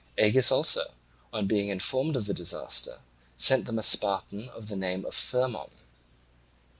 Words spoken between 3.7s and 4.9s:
a Spartan of the